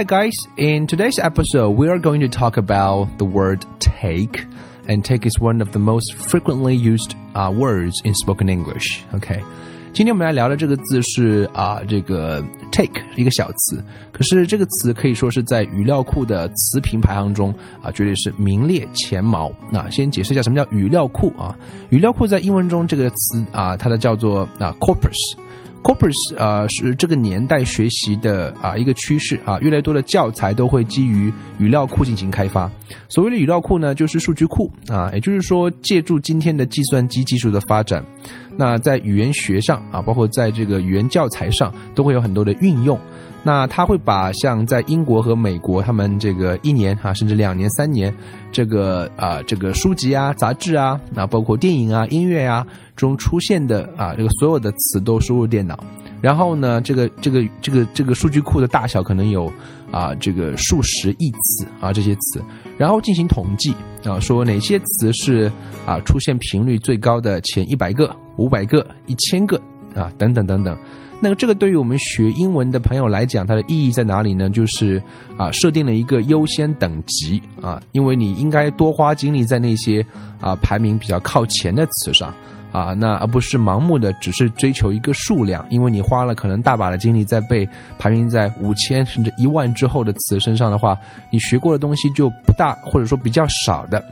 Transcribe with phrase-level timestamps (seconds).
[0.00, 4.44] Hi guys, in today's episode we are going to talk about the word take
[4.88, 9.04] and take is one of the most frequently used uh, words in spoken English.
[9.12, 9.40] OK，
[9.92, 12.42] 今天我们来聊的这个字是啊、这个
[12.72, 19.52] take 一个小词，可是这个词可以说是在语料库的词频排行中啊、绝对是名列前茅。
[19.70, 21.56] 那先解释一下什么叫语料库啊？
[21.90, 25.36] 语料库在英文中这个词啊，它的叫做啊 corpus。
[25.83, 32.69] Corpus 呃是这个年代学习的啊一个趋势啊，越来越多的教材都会基于语料库进行开发。
[33.09, 38.03] 所谓的语料库呢，就是数据库啊，也就是说借助今天的计算机技术的发展，
[38.55, 42.99] 那在语言学上啊，包括在这个语言教材上，都会有很多的运用。
[43.43, 48.13] 那他会把像在英国和美国，他们这个一年啊，甚至两年、三年，
[48.51, 55.83] 这个啊，这个书籍啊、杂志啊，那包括电影啊、音乐啊中出现的啊，这个所有的词都输入电脑，
[56.21, 59.51] 然后呢，这个这个这个这个数据库的大小可能有
[59.91, 62.43] 啊，这个数十亿词啊这些词，
[62.77, 63.73] 然后进行统计
[64.05, 65.51] 啊，说哪些词是
[65.87, 69.59] 啊出现频率最高的前一百个、五百个、一千个
[69.95, 70.77] 啊等等等等。
[71.23, 74.49] 那么这个对于我们学英文的朋友来讲，它的意义在哪里呢？
[74.49, 75.01] 就是
[75.37, 80.03] 啊，设定了一个优先等级啊，因为你应该多花精力在那些
[80.39, 82.33] 啊排名比较靠前的词上
[82.71, 90.97] 啊，那而不是盲目的只是追求一个数量，因为你花了可能大把的精力在背排名在五千甚至一万之后的词身上的话，
[91.29, 94.03] 你学过的东西就不大或者说比较少的。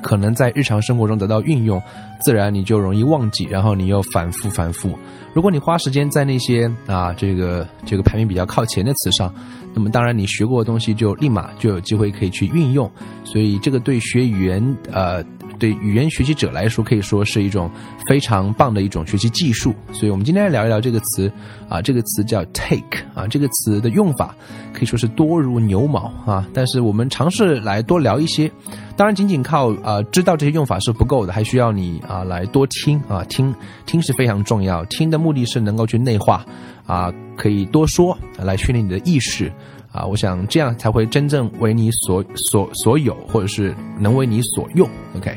[0.00, 1.82] 可能在日常生活中得到运用，
[2.20, 4.96] 自然你就容易忘记，然后你又反复反复。
[5.34, 9.32] 如果你花时间在那些啊这个这个排名比较靠前的词上，
[9.74, 12.90] 那么当然你学过的东西就立马就有机会可以去运用。
[13.24, 15.24] 所以这个对学语言呃
[15.62, 17.70] 对语言学习者来说，可以说是一种
[18.08, 19.72] 非常棒的一种学习技术。
[19.92, 21.30] 所以我们今天来聊一聊这个词
[21.68, 24.34] 啊，这个词叫 take 啊，这个词的用法
[24.72, 26.44] 可以说是多如牛毛啊。
[26.52, 28.50] 但是我们尝试来多聊一些。
[28.96, 33.54] 当然，仅仅靠呃知道这些用法是不够的，还需要你啊来多听啊，听
[33.86, 34.84] 听是非常重要。
[34.86, 36.44] 听的目的是能够去内化
[36.88, 39.52] 啊，可以多说来训练你的意识
[39.92, 40.04] 啊。
[40.04, 44.88] 我想这样才会真正为你所所所有，或者是能为你所用。
[45.16, 45.36] OK。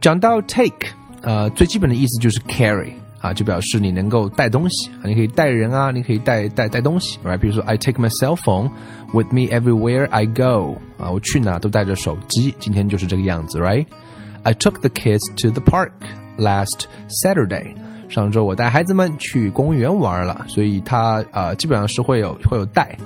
[0.00, 0.88] 讲到 take，
[1.22, 2.92] 呃，最基本的意思就是 carry
[3.24, 7.38] 啊，就表示你能够带东西啊，你可以带人啊，你可以带带带东西，right？
[7.38, 8.68] 比如说 I take my cell phone
[9.14, 15.92] with me everywhere I go 啊，我去哪都带着手机，今天就是这个样子，right？I took the kids to the park
[16.36, 17.74] last Saturday，
[18.10, 22.98] 上周我带孩子们去公园玩了，所以它呃基本上是会有会有带，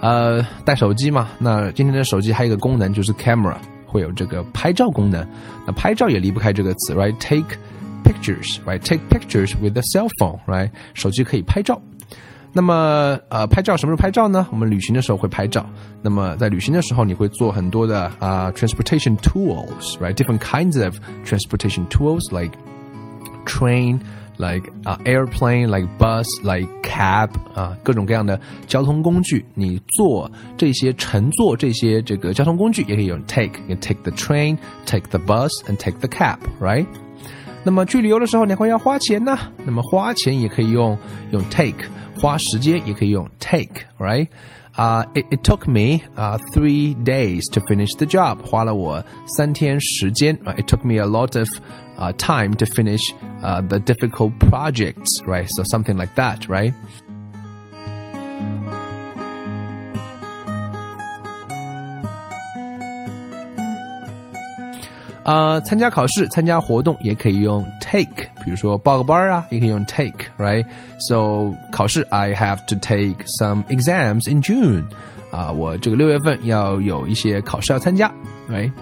[0.00, 3.56] 呃带手机嘛，那今天的手机还有一个功能就是 camera。
[3.90, 5.26] 会有这个拍照功能，
[5.66, 7.56] 那拍照也离不开这个词，right？Take
[8.03, 10.71] pictures，right？Take pictures with a cell phone，right？
[10.93, 11.81] 手机可以拍照。
[12.51, 14.47] 那么，呃，拍照什么时候拍照呢？
[14.51, 15.65] 我们旅行的时候会拍照。
[16.01, 20.95] 那么，在旅行的时候，你会做很多的啊，transportation tools，right？Different kinds of
[21.25, 22.57] transportation tools like
[23.45, 34.57] train。like 啊、uh, airplane, like bus, like cab 啊、uh,，各种各样的交通工具，你坐这些乘坐这些这个交通工具也可以用 take，你 take the train,
[34.87, 36.87] take the bus, and take the cab, right？
[37.67, 39.37] 那么去旅游的时候，你会要花钱呢？
[39.65, 40.97] 那么花钱也可以用
[41.31, 41.85] 用 take，
[42.19, 44.27] 花时间也可以用 take，right？
[44.75, 50.35] 啊、uh,，it it took me 啊、uh, three days to finish the job，花了我三天时间。
[50.39, 51.47] Uh, it took me a lot of
[51.99, 53.13] uh, time to finish
[53.43, 55.47] uh, the difficult projects, right?
[55.49, 56.47] So something like that,
[65.28, 74.84] 呃，参加考试、参加活动也可以用 take，比如说报个班啊，也可以用 take，right？So 考试，I have to take some exams in June。
[75.30, 78.10] 啊，我这个六月份要有一些考试要参加
[78.48, 78.72] ，right？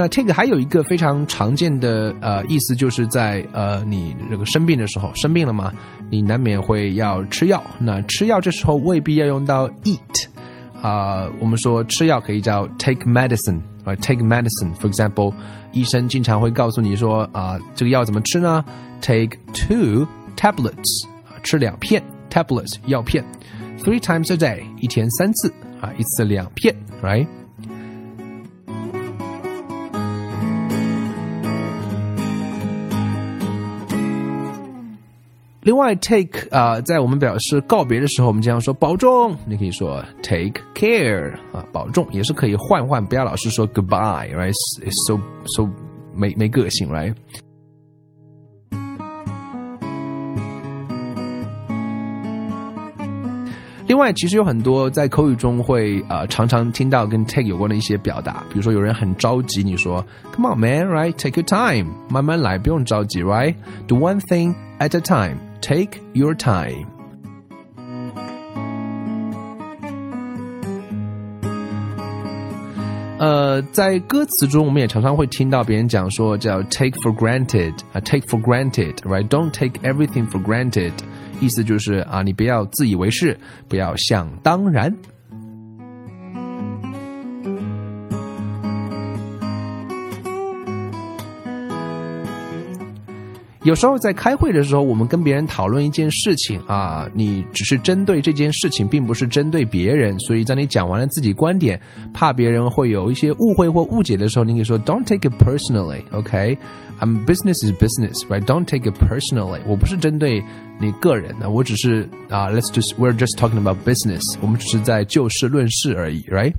[0.00, 5.70] 那 take 还有一个非常常见的呃意思，就是在呃你这个生病的时候，生病了嘛，
[6.08, 7.62] 你难免会要吃药。
[7.78, 10.24] 那吃药这时候未必要用到 eat
[10.80, 14.74] 啊、我们说吃药可以叫 take medicine 啊、take medicine。
[14.80, 15.34] For example，
[15.72, 18.64] 医生经常会告诉你说啊、这个药怎么吃呢
[19.02, 23.22] ？Take two tablets 啊，吃两片 tablets 药片
[23.84, 27.26] ，three times a day 一天三次啊，一次两片，right？
[35.62, 45.20] 另外，take 啊、在我们表示告别的时候，我们经常说保重，你可以说 take care 啊，保重也是可以换换，不要老是说 goodbye，right？It's so
[45.54, 45.68] so
[46.14, 47.14] 没没个性，right？
[53.86, 60.02] 另外，其实有很多在口语中会呃常常听到跟 take 有关的一些表达，比如说有人很着急，你说
[60.32, 61.12] Come on, man, right?
[61.12, 63.56] Take your time，慢慢来，不用着急，right?
[63.88, 65.49] Do one thing at a time.
[65.61, 66.85] Take your time.
[73.17, 80.91] 呃，在歌词中，我们也常常会听到别人讲说叫 take for granted 啊，take for granted，right？Don't take everything for granted，
[81.39, 83.39] 意思就是啊，你不要自以为是，
[83.69, 84.93] 不要想当然。
[93.62, 100.18] 有时候在开会的时候，我们跟别人讨论一件事情啊，你只是针对这件事情，并不是针对别人。
[100.18, 101.78] 所以在你讲完了自己观点，
[102.14, 106.56] 怕别人会有一些误会或误解的时候，你可以说 "Don't take it personally, OK?
[107.00, 108.42] I'm business is business, right?
[108.44, 110.42] Don't take it personally." 我不是针对
[110.78, 114.22] 你个人的，我只是啊，Let's just we're just talking about business.
[114.40, 116.54] 我们只是在就事论事而已，right?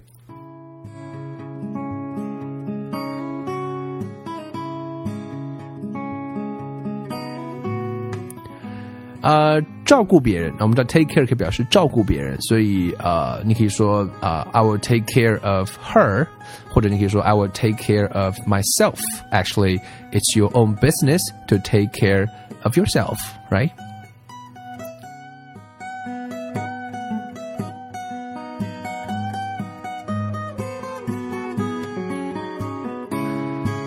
[9.22, 16.26] 呃，照顾别人，我们知道 take care 可以表示照顾别人，所以呃，你可以说啊、i will take care of her，
[16.68, 19.00] 或者你可以说 I will take care of myself.
[19.32, 19.80] Actually,
[20.12, 22.28] it's your own business to take care
[22.62, 23.18] of yourself,
[23.50, 23.70] right?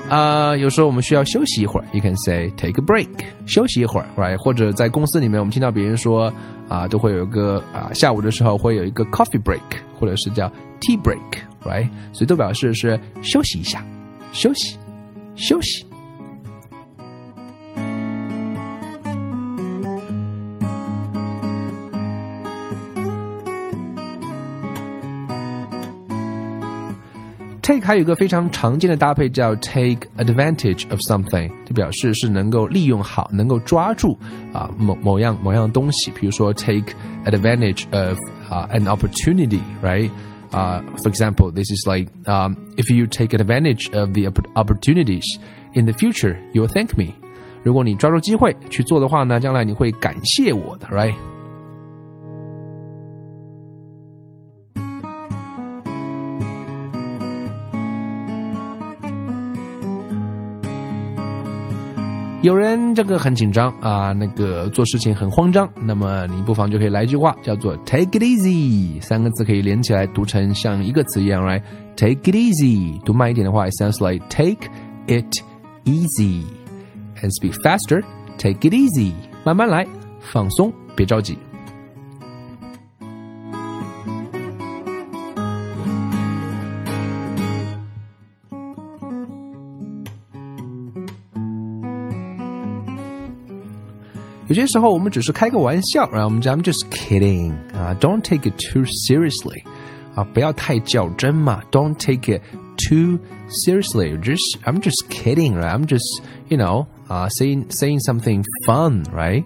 [0.08, 3.08] 啊、有时候我们需要休息一会儿，you can say take a break，
[3.46, 4.36] 休息一会儿，right？
[4.36, 6.32] 或者在公司里面，我们听到别人说
[6.68, 9.60] 啊、都会有一个啊、下午的时候会有一个 coffee break，
[9.98, 10.48] 或者是叫
[10.80, 11.88] tea break，right？
[12.12, 13.84] 所以都表示是休息一下，
[14.32, 14.76] 休息，
[15.34, 15.84] 休息。
[27.63, 34.17] take 还有一个非常常见的搭配叫 take advantage of something，就表示是能够利用好，能够抓住
[34.53, 36.11] 啊某某样某样东西。
[36.11, 36.93] 比如说 take
[37.25, 38.17] advantage of
[38.49, 40.09] 啊、an opportunity，right？
[40.51, 45.23] 啊、for example, this is like um, if you take advantage of the oppor- opportunities
[45.73, 47.13] in the future, you will thank me.
[47.61, 51.13] 如果你抓住机会去做的话呢，将来你会感谢我的，right？
[62.44, 71.58] 有人这个很紧张啊，那个做事情很慌张，那么你不妨就可以来一句话，叫做 “take it easy”，三个字可以连起来读成像一个词一样来
[71.96, 73.02] “take it easy”。
[73.02, 74.68] 读慢一点的话，it sounds like “take
[75.06, 75.24] it
[75.86, 76.42] easy”。
[77.22, 78.02] And speak faster,
[78.36, 79.86] take it easy，慢慢来，
[80.20, 81.38] 放松，别着急。
[94.53, 99.63] 有些时候我们只是开个玩笑，然后我们讲 I'm just kidding 啊，Don't take it too seriously
[100.15, 102.41] 啊，不要太较真嘛，Don't take it
[102.77, 103.19] too
[103.49, 104.17] seriously.
[104.19, 105.71] Just I'm just kidding, right?
[105.71, 109.43] I'm just you know 啊、saying saying something fun, right?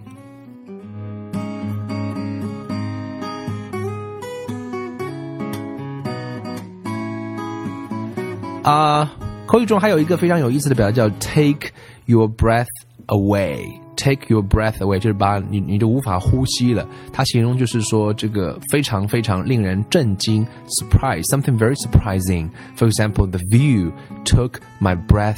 [8.64, 9.12] 啊、
[9.46, 11.72] 口语中还有一个非常有意思的表达叫 take
[12.06, 12.68] your breath
[13.08, 13.66] away。
[13.98, 16.86] Take your breath away，就是把你你就无法呼吸了。
[17.14, 23.94] 它形容就是说这个非常非常令人震惊，surprise，something very surprising。For example，the view
[24.26, 25.38] took my breath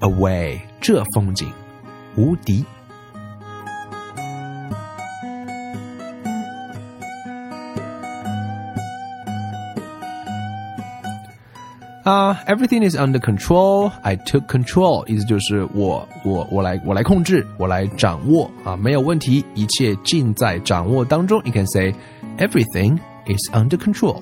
[0.00, 0.60] away。
[0.80, 1.48] 这风景
[2.16, 2.64] 无敌。
[12.06, 13.92] 啊、uh,，everything is under control.
[14.02, 21.40] I took control，意思就是我我我来我来控制，我来掌握啊，没有问题，一切尽在掌握当中。
[21.44, 21.94] You can say
[22.38, 24.20] everything is under control.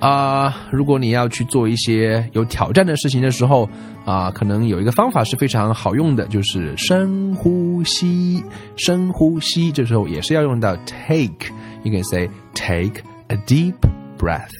[0.00, 3.69] 啊、 啊，如果你要去做一些有挑战的事情的时候，
[4.03, 8.43] 啊、可能有一个方法是非常好用的，就是深呼吸。
[8.75, 11.47] 深呼吸，这时候也是要用到 take。
[11.83, 13.75] You can say take a deep
[14.17, 14.51] breath,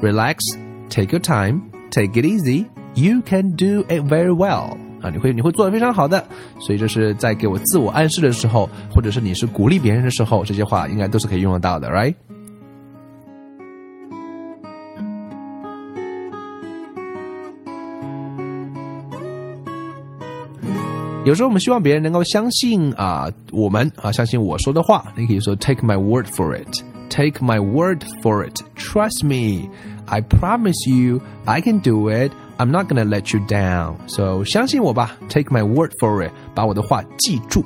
[0.00, 0.38] relax,
[0.88, 2.64] take your time, take it easy.
[2.94, 4.78] You can do it very well.
[5.02, 6.26] 啊，你会你会做的非常好的，
[6.58, 12.14] 所以这是在给我自我暗示的时候，或者是你是鼓励别人的时候，这些话应该都是可以用得到的，right？
[21.27, 25.05] 有时候我们希望别人能够相信啊，我们啊，相信我说的话。
[25.15, 28.61] 你可以说 “Take my word for it”。Take my word for it.
[28.75, 29.69] Trust me.
[30.07, 32.31] I promise you, I can do it.
[32.57, 33.95] I'm not gonna let you down.
[34.07, 35.15] So 相信我吧。
[35.29, 36.31] Take my word for it.
[36.53, 37.63] 把我的话记住。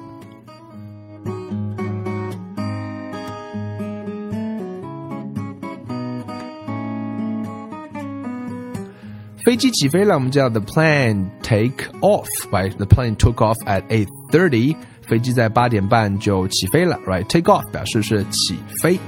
[9.45, 18.99] 飞机起飞了，我们叫 the plane take off，right？The plane took off at eight thirty，飞机在八点半就起飞了，right？Take off 表示是起飞。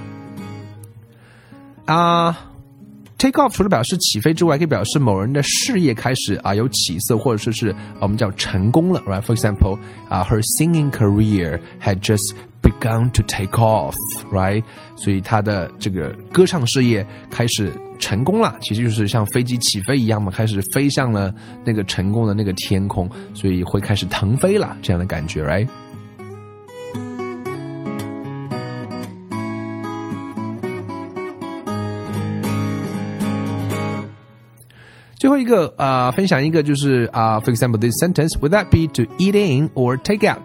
[1.84, 2.36] 啊、
[3.24, 9.78] Take off 除了表示起飞之外，可以表示某人的事业开始啊有起色，或者说是我们叫成功了，right？For example，
[10.10, 14.62] 啊、uh,，her singing career had just begun to take off，right？
[14.94, 25.66] 所以她的这个歌唱事业开始成功了，其实就是像飞机起飞一样嘛，开始飞向了那个成功的那个天空，所以会开始腾飞了，这样的感觉，right？
[35.23, 40.41] 最后一个啊、呃，分享一个就是啊、呃、，for example this sentence would that be to eat in or take out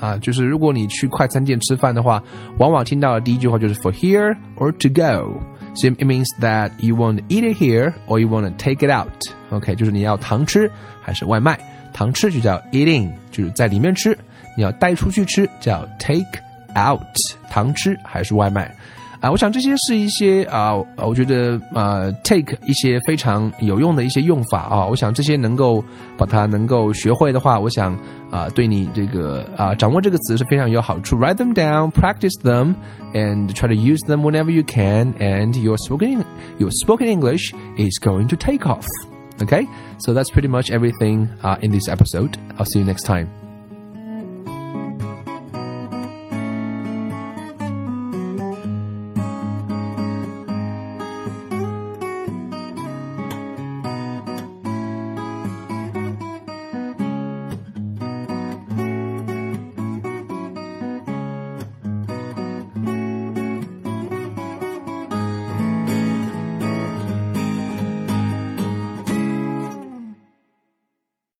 [0.00, 2.22] 啊，就是如果你去快餐店吃饭的话，
[2.58, 8.20] 往往听到的第一句话就是 for here or to go。So it means that you want to eat it here or
[8.20, 9.10] you want to take it out.
[9.50, 10.70] OK，就是你要堂吃
[11.02, 11.58] 还是外卖？
[11.92, 14.12] 堂吃就叫 eating，就是在里面吃；
[14.56, 16.24] 你要带出去吃叫 take
[16.76, 17.00] out，
[17.50, 18.72] 堂吃还是外卖？
[19.20, 25.82] 啊，我想这些是一些啊，我觉得啊，take 一些非常有用的一些用法啊，我想这些能够
[26.18, 27.98] 把它能够学会的话，我想
[28.30, 31.16] 啊，对你这个啊掌握这个词是非常有好处。
[31.16, 32.74] Write them down, practice them,
[33.14, 36.22] and try to use them whenever you can, and your spoken
[36.58, 38.84] your spoken English is going to take off.
[39.40, 39.66] Okay,
[39.98, 42.36] so that's pretty much everything uh, in this episode.
[42.58, 43.28] I'll see you next time.